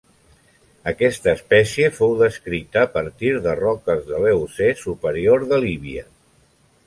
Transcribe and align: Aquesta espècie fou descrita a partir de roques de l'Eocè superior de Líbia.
Aquesta 0.91 1.33
espècie 1.39 1.89
fou 1.97 2.15
descrita 2.21 2.81
a 2.85 2.89
partir 2.95 3.31
de 3.47 3.55
roques 3.61 4.03
de 4.09 4.23
l'Eocè 4.25 4.71
superior 4.87 5.49
de 5.53 5.61
Líbia. 5.67 6.05